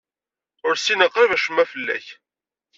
[0.67, 2.05] Ur ssineɣ qrib acemma fell-ak.